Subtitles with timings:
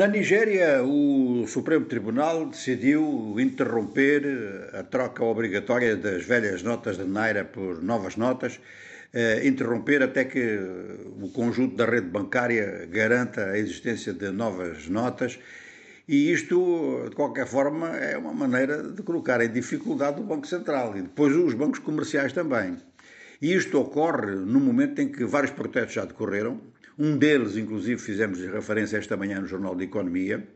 [0.00, 4.22] Na Nigéria, o Supremo Tribunal decidiu interromper
[4.72, 8.58] a troca obrigatória das velhas notas de Naira por novas notas,
[9.12, 10.58] eh, interromper até que
[11.20, 15.38] o conjunto da rede bancária garanta a existência de novas notas.
[16.08, 20.96] E isto, de qualquer forma, é uma maneira de colocar em dificuldade o Banco Central
[20.96, 22.78] e depois os bancos comerciais também.
[23.42, 26.58] E isto ocorre no momento em que vários protestos já decorreram,
[27.00, 30.46] um deles, inclusive, fizemos referência esta manhã no Jornal de Economia,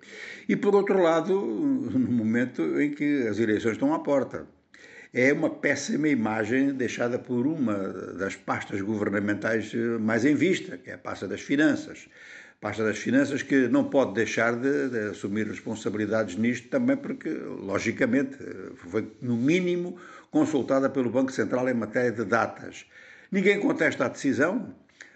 [0.47, 4.47] e por outro lado, no momento em que as eleições estão à porta.
[5.13, 7.75] É uma péssima imagem deixada por uma
[8.19, 12.09] das pastas governamentais mais em vista, que é a pasta das finanças.
[12.61, 18.39] Pasta das Finanças que não pode deixar de, de, assumir responsabilidades nisto também porque, logicamente,
[18.77, 19.99] foi no mínimo
[20.31, 22.87] consultada pelo Banco Central em matéria de datas.
[23.31, 24.75] Ninguém contesta a decisão,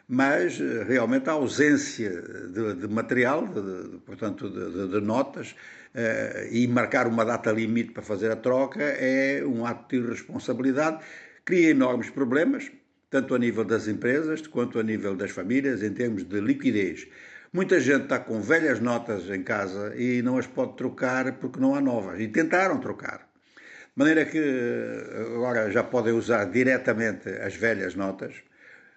[0.09, 2.11] mas eh, realmente a ausência
[2.51, 5.55] de, de material, de, de, portanto, de, notas,
[5.95, 11.05] eh, e marcar uma data limite para fazer a troca é um ato de irresponsabilidade,
[11.45, 12.71] cria enormes problemas,
[13.11, 17.07] tanto a nível das empresas quanto a nível das famílias, em termos de liquidez.
[17.53, 21.75] Muita gente está com velhas notas em casa e não as pode trocar porque não
[21.75, 22.21] há novas.
[22.21, 23.27] E tentaram trocar.
[23.57, 28.35] De maneira que eh, agora já podem usar diretamente as velhas notas,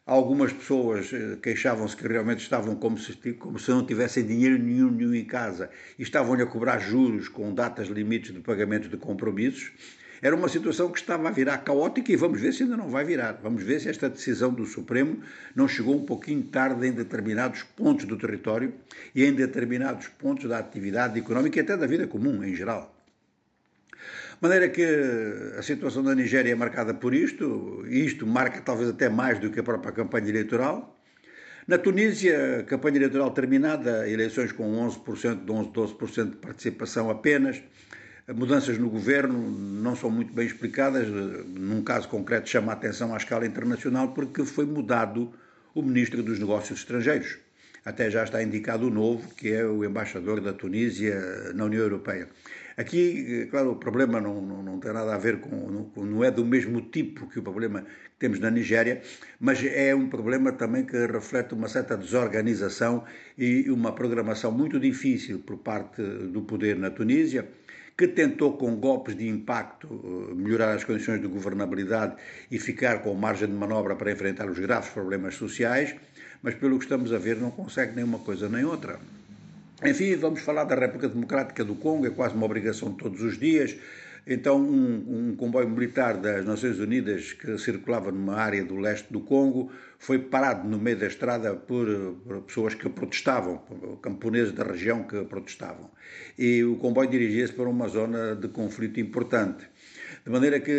[0.04, 4.90] Algumas pessoas eh, queixavam-se que realmente estavam como se, como se não tivessem dinheiro nenhum,
[4.90, 9.72] nenhum em casa e estavam-lhe a cobrar juros com datas limites de pagamento de compromissos.
[10.20, 13.06] Era uma situação que estava a virar caótica e vamos ver se ainda não vai
[13.06, 13.40] virar.
[13.44, 15.20] Vamos ver se esta decisão do Supremo
[15.56, 18.74] não chegou um pouquinho tarde em determinados pontos do território
[19.14, 23.01] e em determinados pontos da atividade económica e até da vida comum em geral.
[24.34, 24.84] De maneira que
[25.58, 29.50] a situação da Nigéria é marcada por isto, e isto marca talvez até mais do
[29.52, 30.98] que a própria campanha eleitoral.
[31.68, 37.62] Na Tunísia, campanha eleitoral terminada, eleições com 11%, 11, 12% de participação apenas.
[38.28, 41.08] Mudanças no governo não são muito bem explicadas.
[41.08, 45.32] Num caso concreto, chama a atenção à escala internacional porque foi mudado
[45.76, 47.38] o ministro dos Negócios Estrangeiros.
[47.84, 52.28] Até já está indicado o novo, que é o embaixador da Tunísia na União Europeia.
[52.78, 56.32] Aqui, claro, o problema não, não, não tem nada a ver com, não, não, é
[56.32, 59.02] do mesmo tipo que o problema que temos na Nigéria,
[59.40, 63.04] mas é um problema também que reflete uma certa desorganização
[63.38, 67.50] e uma programação muito difícil por parte do poder na Tunísia,
[67.98, 69.88] que tentou com golpes de impacto
[70.32, 72.16] eh, melhorar as condições de governabilidade
[72.50, 75.96] e ficar com margem de manobra para enfrentar os graves problemas sociais,
[76.42, 79.00] mas pelo que estamos a ver não consegue nem uma coisa nem outra.
[79.84, 83.76] Enfim, vamos falar da República Democrática do Congo, é quase uma obrigação todos os dias.
[84.26, 89.20] Então, um, um, comboio militar das Nações Unidas que circulava numa área do leste do
[89.20, 91.88] Congo foi parado no meio da estrada por,
[92.24, 93.64] por pessoas que protestavam,
[94.00, 95.90] camponeses da região que protestavam.
[96.38, 99.66] E o comboio dirigia-se para uma zona de conflito importante.
[100.24, 100.72] De maneira que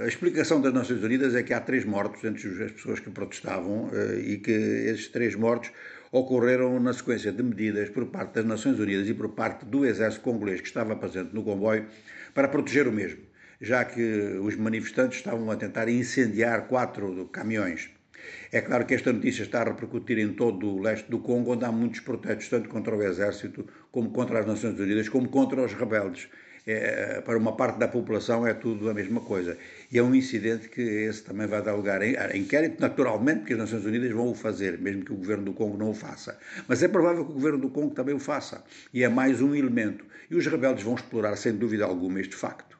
[0.00, 3.88] a explicação das Nações Unidas é que há três mortos entre as pessoas que protestavam
[3.92, 5.70] eh, e que esses três mortos
[6.10, 10.24] ocorreram na sequência de medidas por parte das Nações Unidas e por parte do exército
[10.24, 11.86] congolês que estava presente no comboio
[12.34, 13.20] para proteger o mesmo,
[13.60, 17.88] já que os manifestantes estavam a tentar incendiar quatro caminhões.
[18.50, 21.64] É claro que esta notícia está a repercutir em todo o leste do Congo, onde
[21.64, 25.72] há muitos protestos, tanto contra o exército, como contra as Nações Unidas, como contra os
[25.72, 26.28] rebeldes
[26.66, 29.56] é, para uma parte da população é tudo a mesma coisa.
[29.90, 33.58] E é um incidente que esse também vai dar lugar a inquérito, naturalmente, porque as
[33.60, 36.38] Nações Unidas vão o fazer, mesmo que o governo do Congo não o faça.
[36.66, 38.64] Mas é provável que o governo do Congo também o faça.
[38.92, 40.04] E é mais um elemento.
[40.28, 42.75] E os rebeldes vão explorar, sem dúvida alguma, este facto.